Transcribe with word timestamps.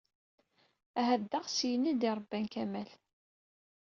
Ahat 0.99 1.21
d 1.31 1.31
aɣsiyen 1.39 1.89
i 1.91 1.93
d-iṛebban 1.93 2.45
Kamal. 2.53 2.89